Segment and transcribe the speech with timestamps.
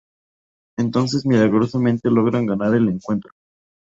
[0.79, 3.33] Entonces milagrosamente logran ganar el encuentro.